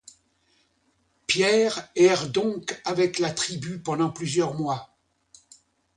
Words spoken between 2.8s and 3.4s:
avec la